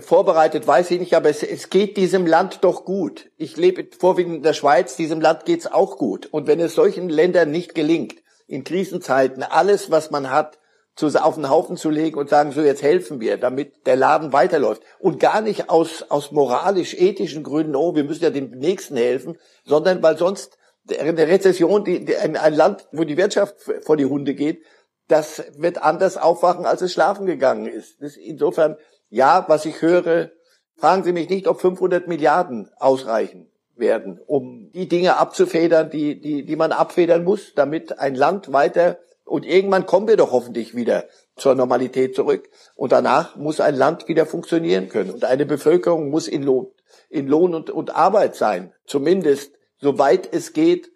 vorbereitet 0.00 0.66
weiß 0.66 0.90
ich 0.90 1.00
nicht, 1.00 1.14
aber 1.14 1.28
es, 1.28 1.42
es 1.42 1.70
geht 1.70 1.96
diesem 1.96 2.26
Land 2.26 2.58
doch 2.62 2.84
gut. 2.84 3.30
Ich 3.36 3.56
lebe 3.56 3.86
vorwiegend 3.98 4.36
in 4.36 4.42
der 4.42 4.52
Schweiz, 4.52 4.96
diesem 4.96 5.20
Land 5.20 5.44
geht's 5.44 5.66
auch 5.66 5.96
gut. 5.98 6.26
Und 6.26 6.46
wenn 6.46 6.60
es 6.60 6.74
solchen 6.74 7.08
Ländern 7.08 7.50
nicht 7.50 7.74
gelingt, 7.74 8.16
in 8.46 8.64
Krisenzeiten 8.64 9.42
alles, 9.42 9.90
was 9.90 10.10
man 10.10 10.30
hat, 10.30 10.58
zu, 10.96 11.08
auf 11.08 11.34
den 11.34 11.48
Haufen 11.48 11.76
zu 11.76 11.90
legen 11.90 12.18
und 12.18 12.28
sagen, 12.28 12.52
so 12.52 12.60
jetzt 12.62 12.82
helfen 12.82 13.20
wir, 13.20 13.36
damit 13.36 13.86
der 13.86 13.96
Laden 13.96 14.32
weiterläuft. 14.32 14.82
Und 14.98 15.18
gar 15.18 15.40
nicht 15.40 15.68
aus, 15.68 16.04
aus 16.08 16.30
moralisch-ethischen 16.30 17.42
Gründen, 17.42 17.74
oh, 17.74 17.94
wir 17.94 18.04
müssen 18.04 18.22
ja 18.22 18.30
dem 18.30 18.50
Nächsten 18.50 18.96
helfen, 18.96 19.36
sondern 19.64 20.02
weil 20.02 20.16
sonst 20.16 20.56
eine 20.88 21.26
Rezession, 21.26 21.84
die, 21.84 22.04
die, 22.04 22.16
ein, 22.16 22.36
ein 22.36 22.54
Land, 22.54 22.86
wo 22.92 23.04
die 23.04 23.16
Wirtschaft 23.16 23.56
vor 23.82 23.96
die 23.96 24.04
Hunde 24.04 24.34
geht, 24.34 24.62
das 25.08 25.42
wird 25.56 25.82
anders 25.82 26.16
aufwachen, 26.16 26.64
als 26.64 26.80
es 26.82 26.92
schlafen 26.92 27.26
gegangen 27.26 27.66
ist. 27.66 28.00
ist 28.00 28.16
insofern, 28.16 28.76
ja, 29.08 29.44
was 29.48 29.64
ich 29.66 29.82
höre, 29.82 30.30
fragen 30.76 31.04
Sie 31.04 31.12
mich 31.12 31.28
nicht, 31.28 31.46
ob 31.46 31.60
500 31.60 32.08
Milliarden 32.08 32.70
ausreichen 32.78 33.50
werden, 33.76 34.20
um 34.26 34.70
die 34.72 34.88
Dinge 34.88 35.16
abzufedern, 35.16 35.90
die, 35.90 36.20
die, 36.20 36.44
die 36.44 36.56
man 36.56 36.72
abfedern 36.72 37.24
muss, 37.24 37.54
damit 37.54 37.98
ein 37.98 38.14
Land 38.14 38.52
weiter 38.52 38.98
und 39.24 39.46
irgendwann 39.46 39.86
kommen 39.86 40.06
wir 40.06 40.16
doch 40.16 40.32
hoffentlich 40.32 40.74
wieder 40.74 41.04
zur 41.36 41.54
Normalität 41.54 42.14
zurück. 42.14 42.48
Und 42.76 42.92
danach 42.92 43.36
muss 43.36 43.60
ein 43.60 43.74
Land 43.74 44.06
wieder 44.06 44.26
funktionieren 44.26 44.88
können. 44.88 45.10
Und 45.10 45.24
eine 45.24 45.46
Bevölkerung 45.46 46.10
muss 46.10 46.28
in 46.28 46.42
Lohn, 46.42 46.70
in 47.08 47.26
Lohn 47.26 47.54
und, 47.54 47.70
und 47.70 47.94
Arbeit 47.94 48.36
sein. 48.36 48.74
Zumindest, 48.84 49.52
soweit 49.78 50.30
es 50.32 50.52
geht. 50.52 50.92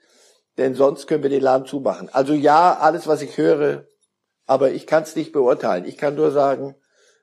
Denn 0.58 0.74
sonst 0.74 1.06
können 1.06 1.22
wir 1.22 1.30
den 1.30 1.42
Laden 1.42 1.66
zumachen. 1.66 2.10
Also 2.12 2.34
ja, 2.34 2.76
alles, 2.78 3.06
was 3.06 3.22
ich 3.22 3.38
höre, 3.38 3.86
aber 4.44 4.72
ich 4.72 4.86
kann 4.86 5.04
es 5.04 5.16
nicht 5.16 5.32
beurteilen. 5.32 5.84
Ich 5.84 5.96
kann 5.96 6.16
nur 6.16 6.30
sagen, 6.30 6.74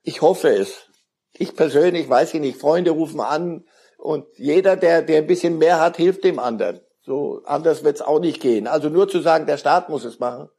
ich 0.06 0.22
hoffe 0.22 0.50
es. 0.50 0.90
Ich 1.34 1.56
persönlich 1.56 2.10
weiß 2.10 2.34
ich 2.34 2.42
nicht. 2.42 2.60
Freunde 2.60 2.92
rufen 2.92 3.20
an, 3.20 3.66
und 4.06 4.26
jeder, 4.38 4.76
der, 4.76 5.02
der 5.02 5.18
ein 5.18 5.28
bisschen 5.28 5.58
mehr 5.58 5.80
hat, 5.80 5.98
hilft 5.98 6.24
dem 6.24 6.38
anderen. 6.38 6.80
So 7.02 7.42
anders 7.46 7.84
wird's 7.84 8.02
auch 8.02 8.20
nicht 8.20 8.40
gehen. 8.40 8.68
Also 8.68 8.90
nur 8.90 9.08
zu 9.08 9.20
sagen, 9.20 9.48
der 9.48 9.58
Staat 9.58 9.90
muss 9.90 10.06
es 10.06 10.20
machen. 10.20 10.50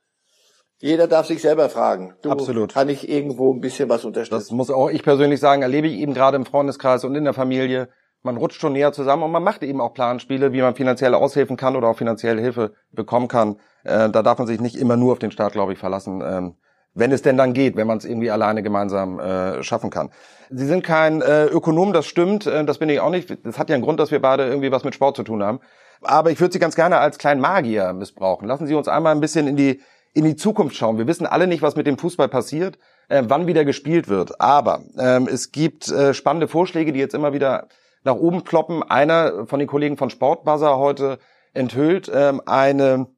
Jeder 0.79 1.07
darf 1.07 1.27
sich 1.27 1.41
selber 1.41 1.69
fragen. 1.69 2.15
Du, 2.23 2.31
Absolut. 2.31 2.75
Kann 2.75 2.89
ich 2.89 3.09
irgendwo 3.09 3.55
ein 3.55 3.61
bisschen 3.61 3.89
was 3.89 4.05
unterstützen? 4.05 4.41
Das 4.41 4.51
muss 4.51 4.71
auch 4.71 4.91
ich 4.91 5.05
persönlich 5.05 5.39
sagen, 5.39 5.63
erlebe 5.63 5.87
ich 5.87 5.99
eben 6.01 6.13
gerade 6.13 6.37
im 6.37 6.45
Freundeskreis 6.45 7.05
und 7.05 7.15
in 7.15 7.23
der 7.23 7.35
Familie. 7.35 7.89
Man 8.23 8.37
rutscht 8.37 8.61
schon 8.61 8.73
näher 8.73 8.93
zusammen 8.93 9.23
und 9.23 9.31
man 9.31 9.45
macht 9.45 9.63
eben 9.63 9.81
auch 9.81 9.95
Planspiele, 9.95 10.53
wie 10.53 10.61
man 10.61 10.75
finanziell 10.75 11.15
aushelfen 11.15 11.57
kann 11.57 11.77
oder 11.77 11.87
auch 11.87 11.97
finanzielle 11.97 12.41
Hilfe 12.41 12.75
bekommen 12.91 13.29
kann. 13.29 13.61
Äh, 13.85 14.11
da 14.11 14.23
darf 14.23 14.39
man 14.39 14.49
sich 14.49 14.61
nicht 14.61 14.75
immer 14.75 14.97
nur 14.97 15.13
auf 15.13 15.21
den 15.21 15.31
Staat, 15.31 15.53
glaube 15.53 15.73
ich, 15.73 15.79
verlassen. 15.79 16.21
Ähm, 16.21 16.57
wenn 16.97 17.13
es 17.13 17.23
denn 17.23 17.37
dann 17.37 17.53
geht, 17.53 17.77
wenn 17.77 17.87
man 17.87 17.99
es 17.99 18.05
irgendwie 18.05 18.31
alleine 18.31 18.63
gemeinsam 18.63 19.21
äh, 19.21 19.63
schaffen 19.63 19.91
kann. 19.91 20.11
Sie 20.51 20.67
sind 20.67 20.83
kein 20.83 21.23
äh, 21.23 21.45
Ökonom, 21.45 21.93
das 21.93 22.07
stimmt, 22.07 22.47
äh, 22.47 22.65
das 22.65 22.79
bin 22.79 22.89
ich 22.89 23.01
auch 23.01 23.11
nicht. 23.11 23.37
Das 23.45 23.59
hat 23.59 23.69
ja 23.69 23.75
einen 23.75 23.85
Grund, 23.85 24.01
dass 24.01 24.11
wir 24.11 24.21
beide 24.21 24.47
irgendwie 24.47 24.73
was 24.73 24.83
mit 24.83 24.95
Sport 24.95 25.17
zu 25.17 25.23
tun 25.23 25.43
haben. 25.43 25.61
Aber 26.03 26.31
ich 26.31 26.41
würde 26.41 26.53
Sie 26.53 26.59
ganz 26.59 26.75
gerne 26.75 26.99
als 26.99 27.19
kleinen 27.19 27.41
Magier 27.41 27.93
missbrauchen. 27.93 28.49
Lassen 28.49 28.67
Sie 28.67 28.75
uns 28.75 28.89
einmal 28.89 29.15
ein 29.15 29.21
bisschen 29.21 29.47
in 29.47 29.57
die 29.57 29.81
in 30.15 30.25
die 30.25 30.37
Zukunft 30.37 30.75
schauen. 30.75 30.97
Wir 30.97 31.07
wissen 31.07 31.27
alle 31.27 31.47
nicht, 31.47 31.61
was 31.61 31.77
mit 31.77 31.87
dem 31.87 31.99
Fußball 31.99 32.29
passiert, 32.29 32.79
äh, 33.09 33.23
wann 33.27 33.47
wieder 33.47 33.67
gespielt 33.67 34.09
wird. 34.09 34.41
Aber 34.41 34.81
ähm, 34.99 35.29
es 35.31 35.53
gibt 35.53 35.89
äh, 35.89 36.15
spannende 36.15 36.49
Vorschläge, 36.49 36.93
die 36.93 36.99
jetzt 36.99 37.15
immer 37.15 37.35
wieder 37.35 37.69
nach 38.03 38.15
oben 38.15 38.43
ploppen. 38.43 38.83
Einer 38.83 39.47
von 39.47 39.59
den 39.59 39.69
Kollegen 39.69 39.99
von 39.99 40.09
Sportbuzzer 40.09 40.79
heute 40.79 41.19
enthüllt 41.53 42.11
ähm, 42.13 42.41
eine 42.47 43.09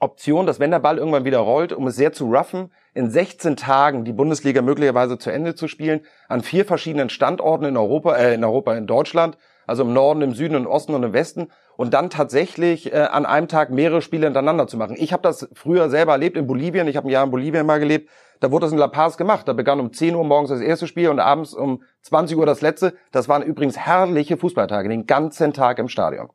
Option, 0.00 0.46
dass 0.46 0.60
wenn 0.60 0.70
der 0.70 0.78
Ball 0.78 0.98
irgendwann 0.98 1.24
wieder 1.24 1.38
rollt, 1.38 1.72
um 1.72 1.86
es 1.86 1.96
sehr 1.96 2.12
zu 2.12 2.26
roughen, 2.26 2.72
in 2.94 3.10
16 3.10 3.56
Tagen 3.56 4.04
die 4.04 4.12
Bundesliga 4.12 4.62
möglicherweise 4.62 5.18
zu 5.18 5.30
Ende 5.30 5.54
zu 5.54 5.68
spielen, 5.68 6.00
an 6.28 6.42
vier 6.42 6.64
verschiedenen 6.64 7.10
Standorten 7.10 7.66
in 7.66 7.76
Europa, 7.76 8.14
äh, 8.14 8.34
in 8.34 8.44
Europa, 8.44 8.74
in 8.74 8.86
Deutschland, 8.86 9.36
also 9.66 9.82
im 9.82 9.92
Norden, 9.92 10.22
im 10.22 10.34
Süden, 10.34 10.54
im 10.54 10.66
Osten 10.66 10.94
und 10.94 11.02
im 11.02 11.12
Westen 11.12 11.48
und 11.76 11.94
dann 11.94 12.10
tatsächlich 12.10 12.92
äh, 12.92 12.98
an 12.98 13.26
einem 13.26 13.48
Tag 13.48 13.70
mehrere 13.70 14.02
Spiele 14.02 14.26
hintereinander 14.26 14.66
zu 14.66 14.76
machen. 14.76 14.96
Ich 14.98 15.12
habe 15.12 15.22
das 15.22 15.48
früher 15.52 15.90
selber 15.90 16.12
erlebt 16.12 16.36
in 16.36 16.46
Bolivien. 16.46 16.88
Ich 16.88 16.96
habe 16.96 17.08
ein 17.08 17.10
Jahr 17.10 17.24
in 17.24 17.30
Bolivien 17.30 17.66
mal 17.66 17.80
gelebt. 17.80 18.10
Da 18.40 18.50
wurde 18.50 18.66
das 18.66 18.72
in 18.72 18.78
La 18.78 18.88
Paz 18.88 19.16
gemacht. 19.16 19.48
Da 19.48 19.52
begann 19.52 19.80
um 19.80 19.92
10 19.92 20.14
Uhr 20.14 20.24
morgens 20.24 20.50
das 20.50 20.60
erste 20.60 20.86
Spiel 20.86 21.08
und 21.08 21.20
abends 21.20 21.54
um 21.54 21.82
20 22.02 22.36
Uhr 22.36 22.46
das 22.46 22.60
letzte. 22.60 22.94
Das 23.12 23.28
waren 23.28 23.42
übrigens 23.42 23.76
herrliche 23.78 24.36
Fußballtage, 24.36 24.88
den 24.88 25.06
ganzen 25.06 25.52
Tag 25.52 25.78
im 25.78 25.88
Stadion. 25.88 26.30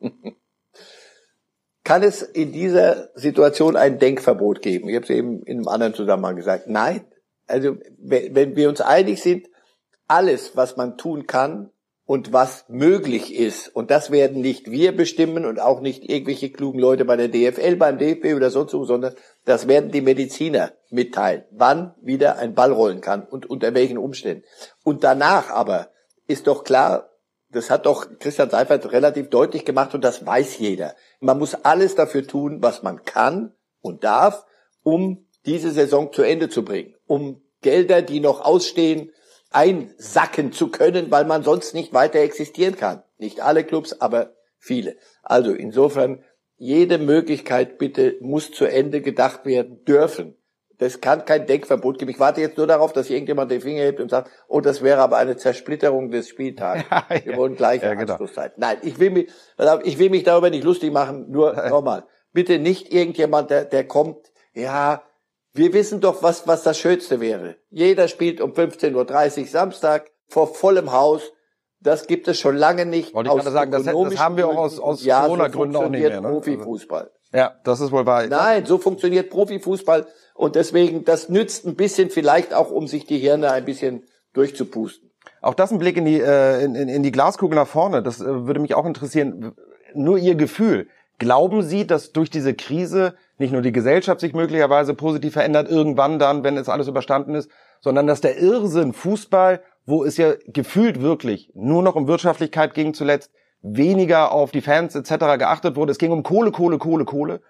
Kann 1.84 2.02
es 2.02 2.22
in 2.22 2.52
dieser 2.52 3.10
Situation 3.14 3.76
ein 3.76 3.98
Denkverbot 3.98 4.62
geben? 4.62 4.88
Ich 4.88 4.96
habe 4.96 5.04
es 5.04 5.10
eben 5.10 5.42
in 5.42 5.58
einem 5.58 5.68
anderen 5.68 5.94
Zusammenhang 5.94 6.36
gesagt. 6.36 6.66
Nein. 6.66 7.04
Also 7.46 7.76
wenn 7.98 8.56
wir 8.56 8.68
uns 8.70 8.80
einig 8.80 9.22
sind, 9.22 9.48
alles, 10.08 10.56
was 10.56 10.76
man 10.76 10.96
tun 10.96 11.26
kann, 11.26 11.70
und 12.06 12.32
was 12.32 12.66
möglich 12.68 13.34
ist. 13.34 13.68
Und 13.68 13.90
das 13.90 14.10
werden 14.10 14.42
nicht 14.42 14.70
wir 14.70 14.94
bestimmen 14.94 15.46
und 15.46 15.60
auch 15.60 15.80
nicht 15.80 16.08
irgendwelche 16.08 16.50
klugen 16.50 16.78
Leute 16.78 17.04
bei 17.04 17.16
der 17.16 17.28
DFL, 17.28 17.76
beim 17.76 17.98
DFB 17.98 18.34
oder 18.36 18.50
sonst 18.50 18.74
wo, 18.74 18.84
sondern 18.84 19.14
das 19.44 19.68
werden 19.68 19.90
die 19.90 20.02
Mediziner 20.02 20.72
mitteilen, 20.90 21.44
wann 21.50 21.94
wieder 22.02 22.38
ein 22.38 22.54
Ball 22.54 22.72
rollen 22.72 23.00
kann 23.00 23.22
und 23.22 23.46
unter 23.46 23.74
welchen 23.74 23.98
Umständen. 23.98 24.44
Und 24.82 25.02
danach 25.02 25.50
aber 25.50 25.88
ist 26.26 26.46
doch 26.46 26.64
klar, 26.64 27.10
das 27.54 27.70
hat 27.70 27.86
doch 27.86 28.06
Christian 28.18 28.50
Seifert 28.50 28.92
relativ 28.92 29.30
deutlich 29.30 29.64
gemacht 29.64 29.94
und 29.94 30.02
das 30.02 30.26
weiß 30.26 30.58
jeder. 30.58 30.94
Man 31.20 31.38
muss 31.38 31.54
alles 31.54 31.94
dafür 31.94 32.26
tun, 32.26 32.58
was 32.60 32.82
man 32.82 33.04
kann 33.04 33.54
und 33.80 34.04
darf, 34.04 34.44
um 34.82 35.26
diese 35.46 35.70
Saison 35.70 36.12
zu 36.12 36.22
Ende 36.22 36.48
zu 36.48 36.64
bringen, 36.64 36.94
um 37.06 37.42
Gelder, 37.62 38.02
die 38.02 38.20
noch 38.20 38.40
ausstehen, 38.40 39.12
einsacken 39.50 40.52
zu 40.52 40.68
können, 40.68 41.10
weil 41.10 41.24
man 41.24 41.44
sonst 41.44 41.74
nicht 41.74 41.92
weiter 41.92 42.18
existieren 42.18 42.76
kann. 42.76 43.02
Nicht 43.18 43.40
alle 43.40 43.64
Clubs, 43.64 44.00
aber 44.00 44.34
viele. 44.58 44.96
Also 45.22 45.52
insofern, 45.52 46.24
jede 46.56 46.98
Möglichkeit 46.98 47.78
bitte 47.78 48.16
muss 48.20 48.50
zu 48.50 48.64
Ende 48.64 49.00
gedacht 49.00 49.44
werden 49.44 49.84
dürfen. 49.84 50.36
Das 50.78 51.00
kann 51.00 51.24
kein 51.24 51.46
Denkverbot 51.46 51.98
geben. 51.98 52.10
Ich 52.10 52.18
warte 52.18 52.40
jetzt 52.40 52.56
nur 52.56 52.66
darauf, 52.66 52.92
dass 52.92 53.08
irgendjemand 53.08 53.50
den 53.50 53.60
Finger 53.60 53.82
hebt 53.82 54.00
und 54.00 54.10
sagt, 54.10 54.30
oh, 54.48 54.60
das 54.60 54.82
wäre 54.82 55.00
aber 55.00 55.18
eine 55.18 55.36
Zersplitterung 55.36 56.10
des 56.10 56.28
Spieltages. 56.28 56.84
Ja, 56.90 57.04
ja. 57.10 57.24
Wir 57.24 57.36
wollen 57.36 57.56
gleiche 57.56 57.86
ja, 57.86 57.94
genau. 57.94 58.18
Nein, 58.56 58.78
ich 58.82 58.98
will 58.98 59.10
mich, 59.10 59.28
ich 59.84 59.98
will 59.98 60.10
mich 60.10 60.24
darüber 60.24 60.50
nicht 60.50 60.64
lustig 60.64 60.92
machen. 60.92 61.30
Nur 61.30 61.52
nochmal, 61.68 62.04
bitte 62.32 62.58
nicht 62.58 62.92
irgendjemand, 62.92 63.50
der, 63.50 63.64
der 63.64 63.86
kommt, 63.86 64.32
ja, 64.52 65.02
wir 65.52 65.72
wissen 65.72 66.00
doch, 66.00 66.22
was, 66.22 66.48
was 66.48 66.64
das 66.64 66.78
Schönste 66.78 67.20
wäre. 67.20 67.56
Jeder 67.70 68.08
spielt 68.08 68.40
um 68.40 68.52
15.30 68.52 69.40
Uhr 69.40 69.46
Samstag 69.46 70.10
vor 70.26 70.52
vollem 70.52 70.92
Haus. 70.92 71.32
Das 71.80 72.06
gibt 72.06 72.26
es 72.28 72.40
schon 72.40 72.56
lange 72.56 72.86
nicht. 72.86 73.14
Wollte 73.14 73.30
ich 73.30 73.36
gerade 73.36 73.50
sagen, 73.50 73.70
das, 73.70 73.84
das, 73.84 74.18
haben 74.18 74.36
wir 74.36 74.48
auch 74.48 74.56
aus, 74.56 74.80
aus 74.80 75.04
ja, 75.04 75.22
Corona-Gründen 75.22 75.74
so 75.74 75.82
auch 75.82 75.88
nicht 75.88 76.00
mehr. 76.00 76.20
Ne? 76.20 76.28
Profifußball. 76.28 77.10
Ja, 77.32 77.54
das 77.64 77.80
ist 77.80 77.92
wohl 77.92 78.06
wahr. 78.06 78.26
Nein, 78.26 78.64
so 78.64 78.78
funktioniert 78.78 79.30
Profifußball. 79.30 80.06
Und 80.34 80.56
deswegen, 80.56 81.04
das 81.04 81.28
nützt 81.28 81.64
ein 81.64 81.76
bisschen 81.76 82.10
vielleicht 82.10 82.52
auch, 82.52 82.70
um 82.70 82.88
sich 82.88 83.06
die 83.06 83.18
Hirne 83.18 83.52
ein 83.52 83.64
bisschen 83.64 84.02
durchzupusten. 84.32 85.10
Auch 85.40 85.54
das 85.54 85.70
ein 85.70 85.78
Blick 85.78 85.96
in 85.96 86.04
die, 86.04 86.20
äh, 86.20 86.64
in, 86.64 86.74
in 86.74 87.02
die 87.02 87.12
Glaskugel 87.12 87.56
nach 87.56 87.68
vorne. 87.68 88.02
Das 88.02 88.20
äh, 88.20 88.46
würde 88.46 88.60
mich 88.60 88.74
auch 88.74 88.84
interessieren. 88.84 89.54
Nur 89.94 90.18
Ihr 90.18 90.34
Gefühl. 90.34 90.88
Glauben 91.18 91.62
Sie, 91.62 91.86
dass 91.86 92.12
durch 92.12 92.28
diese 92.28 92.54
Krise 92.54 93.14
nicht 93.38 93.52
nur 93.52 93.62
die 93.62 93.72
Gesellschaft 93.72 94.20
sich 94.20 94.34
möglicherweise 94.34 94.94
positiv 94.94 95.34
verändert, 95.34 95.70
irgendwann 95.70 96.18
dann, 96.18 96.42
wenn 96.42 96.56
es 96.56 96.68
alles 96.68 96.88
überstanden 96.88 97.34
ist, 97.34 97.48
sondern 97.80 98.06
dass 98.06 98.20
der 98.20 98.38
Irrsinn 98.38 98.92
Fußball, 98.92 99.62
wo 99.86 100.04
es 100.04 100.16
ja 100.16 100.32
gefühlt 100.46 101.00
wirklich 101.00 101.50
nur 101.54 101.82
noch 101.82 101.94
um 101.94 102.08
Wirtschaftlichkeit 102.08 102.74
ging 102.74 102.94
zuletzt, 102.94 103.30
weniger 103.62 104.32
auf 104.32 104.50
die 104.50 104.60
Fans 104.60 104.94
etc. 104.94 105.38
geachtet 105.38 105.76
wurde, 105.76 105.92
es 105.92 105.98
ging 105.98 106.10
um 106.10 106.22
Kohle, 106.22 106.50
Kohle, 106.50 106.78
Kohle, 106.78 107.04
Kohle, 107.04 107.40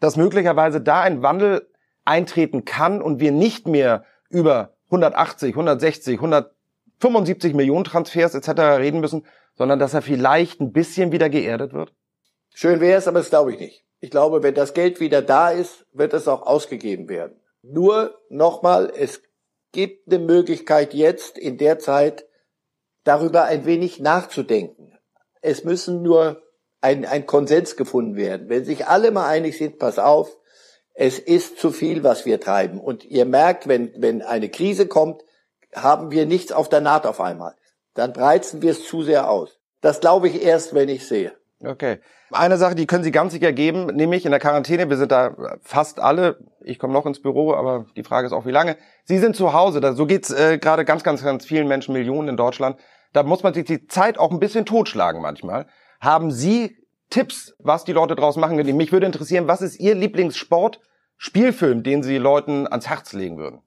dass 0.00 0.16
möglicherweise 0.16 0.80
da 0.80 1.02
ein 1.02 1.22
Wandel 1.22 1.66
eintreten 2.04 2.64
kann 2.64 3.02
und 3.02 3.20
wir 3.20 3.32
nicht 3.32 3.66
mehr 3.66 4.04
über 4.28 4.74
180, 4.86 5.50
160, 5.50 6.14
175 6.16 7.54
Millionen 7.54 7.84
Transfers 7.84 8.34
etc. 8.34 8.48
reden 8.78 9.00
müssen, 9.00 9.26
sondern 9.54 9.78
dass 9.78 9.94
er 9.94 10.02
vielleicht 10.02 10.60
ein 10.60 10.72
bisschen 10.72 11.12
wieder 11.12 11.28
geerdet 11.28 11.72
wird? 11.72 11.92
Schön 12.54 12.80
wäre 12.80 12.98
es, 12.98 13.08
aber 13.08 13.18
das 13.18 13.30
glaube 13.30 13.52
ich 13.52 13.60
nicht. 13.60 13.84
Ich 14.00 14.10
glaube, 14.10 14.42
wenn 14.42 14.54
das 14.54 14.74
Geld 14.74 15.00
wieder 15.00 15.22
da 15.22 15.50
ist, 15.50 15.86
wird 15.92 16.12
es 16.12 16.28
auch 16.28 16.42
ausgegeben 16.42 17.08
werden. 17.08 17.40
Nur 17.62 18.18
nochmal, 18.28 18.92
es 18.96 19.22
gibt 19.70 20.12
eine 20.12 20.18
Möglichkeit 20.22 20.92
jetzt 20.92 21.38
in 21.38 21.56
der 21.56 21.78
Zeit 21.78 22.26
darüber 23.04 23.44
ein 23.44 23.64
wenig 23.64 24.00
nachzudenken. 24.00 24.98
Es 25.40 25.64
müssen 25.64 26.02
nur 26.02 26.42
ein, 26.80 27.04
ein 27.04 27.26
Konsens 27.26 27.76
gefunden 27.76 28.16
werden. 28.16 28.48
Wenn 28.48 28.64
sich 28.64 28.86
alle 28.86 29.10
mal 29.12 29.28
einig 29.28 29.56
sind, 29.56 29.78
pass 29.78 29.98
auf, 29.98 30.36
es 30.94 31.18
ist 31.18 31.58
zu 31.58 31.70
viel, 31.70 32.04
was 32.04 32.26
wir 32.26 32.40
treiben. 32.40 32.80
Und 32.80 33.04
ihr 33.04 33.24
merkt, 33.24 33.68
wenn, 33.68 33.92
wenn 33.96 34.22
eine 34.22 34.48
Krise 34.48 34.86
kommt, 34.86 35.22
haben 35.74 36.10
wir 36.10 36.26
nichts 36.26 36.52
auf 36.52 36.68
der 36.68 36.80
Naht 36.80 37.06
auf 37.06 37.20
einmal. 37.20 37.54
Dann 37.94 38.12
breizen 38.12 38.62
wir 38.62 38.72
es 38.72 38.86
zu 38.86 39.02
sehr 39.02 39.28
aus. 39.30 39.58
Das 39.80 40.00
glaube 40.00 40.28
ich 40.28 40.42
erst, 40.42 40.74
wenn 40.74 40.88
ich 40.88 41.06
sehe. 41.06 41.32
Okay. 41.64 42.00
Eine 42.30 42.56
Sache, 42.56 42.74
die 42.74 42.86
können 42.86 43.04
Sie 43.04 43.10
ganz 43.10 43.32
sicher 43.32 43.52
geben, 43.52 43.86
nämlich 43.86 44.24
in 44.24 44.30
der 44.30 44.40
Quarantäne, 44.40 44.88
wir 44.88 44.96
sind 44.96 45.12
da 45.12 45.58
fast 45.60 46.00
alle, 46.00 46.38
ich 46.60 46.78
komme 46.78 46.94
noch 46.94 47.04
ins 47.04 47.20
Büro, 47.20 47.52
aber 47.52 47.86
die 47.94 48.04
Frage 48.04 48.26
ist 48.26 48.32
auch, 48.32 48.46
wie 48.46 48.52
lange. 48.52 48.76
Sie 49.04 49.18
sind 49.18 49.36
zu 49.36 49.52
Hause, 49.52 49.80
da, 49.80 49.92
so 49.92 50.06
geht's 50.06 50.30
äh, 50.30 50.58
gerade 50.58 50.84
ganz, 50.84 51.04
ganz, 51.04 51.22
ganz 51.22 51.44
vielen 51.44 51.68
Menschen, 51.68 51.92
Millionen 51.92 52.28
in 52.28 52.36
Deutschland. 52.36 52.78
Da 53.12 53.22
muss 53.22 53.42
man 53.42 53.52
sich 53.52 53.64
die 53.64 53.86
Zeit 53.86 54.18
auch 54.18 54.30
ein 54.30 54.40
bisschen 54.40 54.64
totschlagen 54.64 55.20
manchmal. 55.20 55.66
Haben 56.00 56.30
Sie 56.30 56.81
Tipps, 57.12 57.54
was 57.58 57.84
die 57.84 57.92
Leute 57.92 58.16
draus 58.16 58.36
machen 58.36 58.56
können? 58.56 58.76
Mich 58.76 58.90
würde 58.90 59.06
interessieren, 59.06 59.46
was 59.46 59.60
ist 59.60 59.78
Ihr 59.78 59.94
Lieblingssport, 59.94 60.80
Spielfilm, 61.18 61.82
den 61.82 62.02
Sie 62.02 62.16
Leuten 62.16 62.66
ans 62.66 62.88
Herz 62.88 63.12
legen 63.12 63.36
würden? 63.36 63.60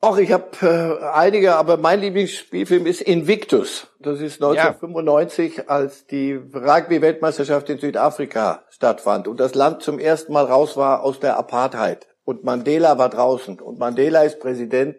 Ach, 0.00 0.16
ich 0.16 0.32
habe 0.32 0.46
äh, 0.62 1.04
einige, 1.12 1.56
aber 1.56 1.76
mein 1.76 2.00
Lieblingsspielfilm 2.00 2.86
ist 2.86 3.02
Invictus. 3.02 3.88
Das 3.98 4.20
ist 4.20 4.42
1995, 4.42 5.56
ja. 5.56 5.64
als 5.66 6.06
die 6.06 6.32
Rugby-Weltmeisterschaft 6.32 7.68
in 7.68 7.78
Südafrika 7.78 8.64
stattfand 8.70 9.28
und 9.28 9.38
das 9.38 9.54
Land 9.54 9.82
zum 9.82 9.98
ersten 9.98 10.32
Mal 10.32 10.44
raus 10.44 10.76
war 10.76 11.02
aus 11.02 11.20
der 11.20 11.36
Apartheid. 11.36 12.06
Und 12.24 12.44
Mandela 12.44 12.96
war 12.96 13.08
draußen. 13.08 13.60
Und 13.60 13.78
Mandela 13.78 14.22
ist 14.22 14.40
Präsident 14.40 14.96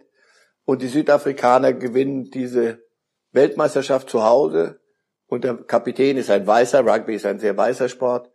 und 0.66 0.82
die 0.82 0.88
Südafrikaner 0.88 1.74
gewinnen 1.74 2.30
diese 2.32 2.80
Weltmeisterschaft 3.32 4.10
zu 4.10 4.24
Hause. 4.24 4.80
Und 5.30 5.44
der 5.44 5.54
Kapitän 5.56 6.18
ist 6.18 6.32
ein 6.32 6.46
weißer, 6.46 6.86
Rugby 6.86 7.16
ist 7.16 7.26
ein 7.26 7.40
sehr 7.40 7.56
weißer 7.56 7.88
Sport. 7.88 8.30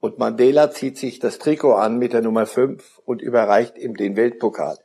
Und 0.00 0.18
Mandela 0.18 0.70
zieht 0.70 0.98
sich 0.98 1.20
das 1.20 1.38
Trikot 1.38 1.74
an 1.74 1.98
mit 1.98 2.12
der 2.12 2.22
Nummer 2.22 2.46
5 2.46 3.00
und 3.04 3.22
überreicht 3.22 3.78
ihm 3.78 3.96
den 3.96 4.16
Weltpokal. 4.16 4.78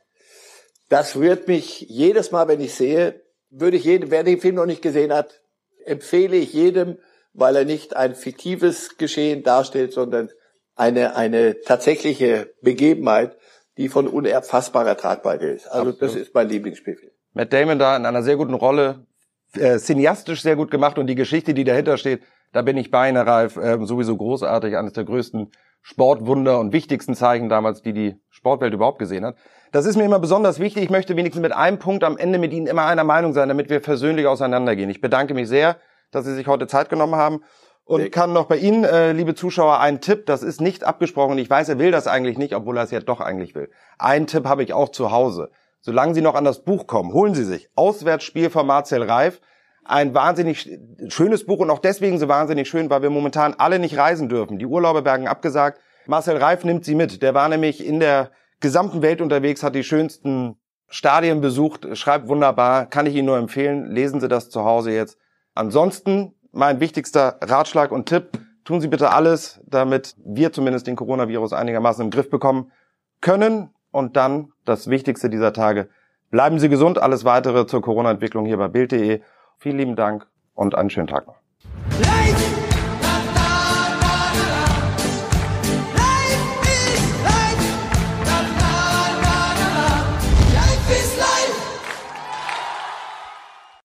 Das 0.88 1.16
rührt 1.16 1.48
mich 1.48 1.80
jedes 1.80 2.30
Mal, 2.30 2.46
wenn 2.48 2.60
ich 2.60 2.74
sehe, 2.74 3.22
würde 3.50 3.76
ich 3.76 3.84
jedem, 3.84 4.10
wer 4.10 4.22
den 4.22 4.40
Film 4.40 4.54
noch 4.54 4.66
nicht 4.66 4.82
gesehen 4.82 5.12
hat, 5.12 5.40
empfehle 5.84 6.36
ich 6.36 6.52
jedem, 6.52 6.98
weil 7.32 7.56
er 7.56 7.64
nicht 7.64 7.96
ein 7.96 8.14
fiktives 8.14 8.96
Geschehen 8.96 9.42
darstellt, 9.42 9.92
sondern 9.92 10.30
eine, 10.76 11.16
eine 11.16 11.60
tatsächliche 11.62 12.52
Begebenheit, 12.62 13.36
die 13.76 13.88
von 13.88 14.06
unerfassbarer 14.06 14.96
Tragweite 14.96 15.46
ist. 15.46 15.66
Also 15.66 15.90
Absolut. 15.90 16.02
das 16.02 16.14
ist 16.14 16.34
mein 16.34 16.48
Lieblingsspielfilm. 16.48 17.12
Matt 17.32 17.52
Damon 17.52 17.78
da 17.78 17.96
in 17.96 18.06
einer 18.06 18.22
sehr 18.22 18.36
guten 18.36 18.54
Rolle, 18.54 19.06
äh, 19.58 19.78
cineastisch 19.78 20.42
sehr 20.42 20.56
gut 20.56 20.70
gemacht 20.70 20.98
und 20.98 21.06
die 21.06 21.14
Geschichte, 21.14 21.54
die 21.54 21.64
dahinter 21.64 21.96
steht, 21.96 22.22
da 22.52 22.62
bin 22.62 22.76
ich 22.76 22.90
bei 22.90 23.08
Ihnen, 23.08 23.16
Ralf, 23.16 23.56
äh, 23.56 23.78
sowieso 23.82 24.16
großartig, 24.16 24.76
eines 24.76 24.92
der 24.92 25.04
größten 25.04 25.50
Sportwunder 25.82 26.58
und 26.58 26.72
wichtigsten 26.72 27.14
Zeichen 27.14 27.48
damals, 27.48 27.82
die 27.82 27.92
die 27.92 28.20
Sportwelt 28.30 28.74
überhaupt 28.74 28.98
gesehen 28.98 29.24
hat. 29.24 29.36
Das 29.72 29.86
ist 29.86 29.96
mir 29.96 30.04
immer 30.04 30.18
besonders 30.18 30.58
wichtig. 30.58 30.84
Ich 30.84 30.90
möchte 30.90 31.16
wenigstens 31.16 31.42
mit 31.42 31.52
einem 31.52 31.78
Punkt 31.78 32.02
am 32.02 32.16
Ende 32.16 32.38
mit 32.38 32.52
Ihnen 32.52 32.66
immer 32.66 32.86
einer 32.86 33.04
Meinung 33.04 33.32
sein, 33.32 33.48
damit 33.48 33.68
wir 33.70 33.80
versöhnlich 33.80 34.26
auseinandergehen. 34.26 34.90
Ich 34.90 35.00
bedanke 35.00 35.34
mich 35.34 35.48
sehr, 35.48 35.76
dass 36.10 36.24
Sie 36.24 36.34
sich 36.34 36.46
heute 36.46 36.66
Zeit 36.66 36.88
genommen 36.88 37.14
haben 37.14 37.42
und 37.84 38.02
nee. 38.02 38.10
kann 38.10 38.32
noch 38.32 38.46
bei 38.46 38.56
Ihnen, 38.56 38.84
äh, 38.84 39.12
liebe 39.12 39.34
Zuschauer, 39.34 39.78
einen 39.78 40.00
Tipp. 40.00 40.26
Das 40.26 40.42
ist 40.42 40.60
nicht 40.60 40.82
abgesprochen. 40.82 41.38
Ich 41.38 41.48
weiß, 41.48 41.68
er 41.68 41.78
will 41.78 41.92
das 41.92 42.08
eigentlich 42.08 42.36
nicht, 42.36 42.54
obwohl 42.54 42.76
er 42.78 42.82
es 42.82 42.90
ja 42.90 43.00
doch 43.00 43.20
eigentlich 43.20 43.54
will. 43.54 43.70
Einen 43.98 44.26
Tipp 44.26 44.44
habe 44.46 44.64
ich 44.64 44.72
auch 44.72 44.88
zu 44.88 45.12
Hause. 45.12 45.50
Solange 45.86 46.14
Sie 46.14 46.20
noch 46.20 46.34
an 46.34 46.44
das 46.44 46.64
Buch 46.64 46.88
kommen, 46.88 47.12
holen 47.12 47.36
Sie 47.36 47.44
sich 47.44 47.70
Auswärtsspiel 47.76 48.50
von 48.50 48.66
Marcel 48.66 49.04
Reif. 49.04 49.40
Ein 49.84 50.14
wahnsinnig 50.14 50.68
schönes 51.06 51.46
Buch 51.46 51.60
und 51.60 51.70
auch 51.70 51.78
deswegen 51.78 52.18
so 52.18 52.26
wahnsinnig 52.26 52.68
schön, 52.68 52.90
weil 52.90 53.02
wir 53.02 53.10
momentan 53.10 53.54
alle 53.56 53.78
nicht 53.78 53.96
reisen 53.96 54.28
dürfen. 54.28 54.58
Die 54.58 54.66
Urlaube 54.66 55.04
werden 55.04 55.28
abgesagt. 55.28 55.80
Marcel 56.06 56.38
Reif 56.38 56.64
nimmt 56.64 56.84
sie 56.84 56.96
mit. 56.96 57.22
Der 57.22 57.34
war 57.34 57.48
nämlich 57.48 57.86
in 57.86 58.00
der 58.00 58.32
gesamten 58.58 59.00
Welt 59.00 59.20
unterwegs, 59.20 59.62
hat 59.62 59.76
die 59.76 59.84
schönsten 59.84 60.56
Stadien 60.88 61.40
besucht, 61.40 61.86
schreibt 61.96 62.26
wunderbar, 62.26 62.86
kann 62.86 63.06
ich 63.06 63.14
Ihnen 63.14 63.26
nur 63.26 63.38
empfehlen. 63.38 63.88
Lesen 63.88 64.18
Sie 64.18 64.26
das 64.26 64.50
zu 64.50 64.64
Hause 64.64 64.90
jetzt. 64.90 65.18
Ansonsten 65.54 66.34
mein 66.50 66.80
wichtigster 66.80 67.38
Ratschlag 67.42 67.92
und 67.92 68.08
Tipp, 68.08 68.40
tun 68.64 68.80
Sie 68.80 68.88
bitte 68.88 69.12
alles, 69.12 69.60
damit 69.64 70.16
wir 70.18 70.52
zumindest 70.52 70.88
den 70.88 70.96
Coronavirus 70.96 71.52
einigermaßen 71.52 72.04
im 72.04 72.10
Griff 72.10 72.28
bekommen 72.28 72.72
können. 73.20 73.70
Und 73.90 74.16
dann 74.16 74.52
das 74.64 74.88
Wichtigste 74.88 75.30
dieser 75.30 75.52
Tage, 75.52 75.88
bleiben 76.30 76.58
Sie 76.58 76.68
gesund. 76.68 76.98
Alles 76.98 77.24
weitere 77.24 77.66
zur 77.66 77.82
Corona-Entwicklung 77.82 78.46
hier 78.46 78.58
bei 78.58 78.68
Bild.de. 78.68 79.20
Vielen 79.58 79.78
lieben 79.78 79.96
Dank 79.96 80.26
und 80.54 80.74
einen 80.74 80.90
schönen 80.90 81.06
Tag 81.08 81.26
noch. 81.26 81.36